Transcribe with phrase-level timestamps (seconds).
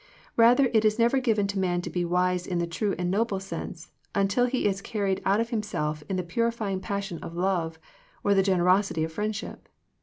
[0.35, 3.11] Rather it is never given to a man to be wise in the true and
[3.11, 7.77] noble sense, until he is carried out of himself in the purifying passion of love,
[8.23, 9.69] or the generosity of friendship.